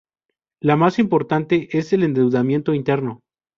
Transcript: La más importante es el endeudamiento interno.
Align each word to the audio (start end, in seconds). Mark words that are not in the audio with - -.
La 0.63 0.75
más 0.77 0.97
importante 0.97 1.69
es 1.77 1.93
el 1.93 2.01
endeudamiento 2.01 2.73
interno. 2.73 3.19